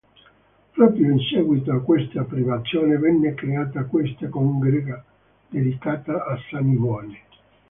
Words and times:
Proprio 0.71 1.11
in 1.11 1.19
seguito 1.19 1.71
a 1.71 1.81
queste 1.83 2.19
privazioni 2.23 2.97
venne 2.97 3.35
creata 3.35 3.83
questa 3.83 4.29
congrega 4.29 5.05
dedicata 5.47 6.25
a 6.25 6.35
Sant'Ivone. 6.49 7.19